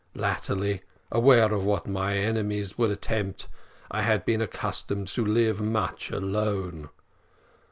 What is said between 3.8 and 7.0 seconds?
I had been accustomed to live much alone.